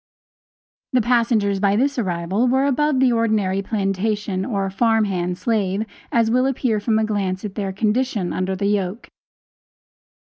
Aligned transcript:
The 0.93 1.01
passengers 1.01 1.59
by 1.59 1.75
this 1.75 1.99
arrival 1.99 2.47
were 2.47 2.65
above 2.65 2.99
the 2.99 3.11
ordinary 3.11 3.61
plantation 3.61 4.43
or 4.43 4.67
farm 4.71 5.05
hand 5.05 5.37
slave, 5.37 5.85
as 6.11 6.31
will 6.31 6.47
appear 6.47 6.79
from 6.79 6.97
a 6.97 7.03
glance 7.05 7.45
at 7.45 7.53
their 7.53 7.71
condition 7.71 8.33
under 8.33 8.55
the 8.55 8.65
yoke. 8.65 9.09